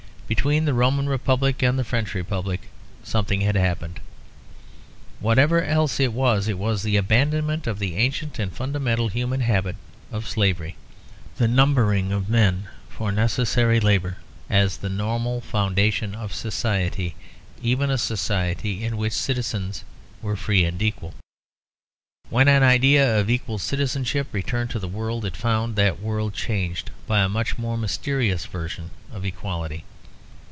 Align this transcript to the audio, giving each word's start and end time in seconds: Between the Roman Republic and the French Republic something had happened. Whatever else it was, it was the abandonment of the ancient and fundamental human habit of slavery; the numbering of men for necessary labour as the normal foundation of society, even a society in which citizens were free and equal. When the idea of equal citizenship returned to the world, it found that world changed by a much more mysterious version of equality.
Between 0.31 0.63
the 0.63 0.73
Roman 0.73 1.09
Republic 1.09 1.61
and 1.61 1.77
the 1.77 1.83
French 1.83 2.13
Republic 2.15 2.61
something 3.03 3.41
had 3.41 3.55
happened. 3.57 3.99
Whatever 5.19 5.61
else 5.61 5.99
it 5.99 6.13
was, 6.13 6.47
it 6.47 6.57
was 6.57 6.83
the 6.83 6.95
abandonment 6.95 7.67
of 7.67 7.79
the 7.79 7.97
ancient 7.97 8.39
and 8.39 8.49
fundamental 8.49 9.09
human 9.09 9.41
habit 9.41 9.75
of 10.09 10.29
slavery; 10.29 10.77
the 11.35 11.49
numbering 11.49 12.13
of 12.13 12.29
men 12.29 12.69
for 12.87 13.11
necessary 13.11 13.81
labour 13.81 14.19
as 14.49 14.77
the 14.77 14.87
normal 14.87 15.41
foundation 15.41 16.15
of 16.15 16.33
society, 16.33 17.13
even 17.61 17.89
a 17.91 17.97
society 17.97 18.85
in 18.85 18.95
which 18.95 19.11
citizens 19.11 19.83
were 20.21 20.37
free 20.37 20.63
and 20.63 20.81
equal. 20.81 21.13
When 22.29 22.45
the 22.47 22.53
idea 22.53 23.19
of 23.19 23.29
equal 23.29 23.59
citizenship 23.59 24.27
returned 24.31 24.69
to 24.69 24.79
the 24.79 24.87
world, 24.87 25.25
it 25.25 25.35
found 25.35 25.75
that 25.75 25.99
world 25.99 26.33
changed 26.33 26.89
by 27.05 27.19
a 27.19 27.27
much 27.27 27.57
more 27.57 27.75
mysterious 27.77 28.45
version 28.45 28.91
of 29.11 29.25
equality. 29.25 29.83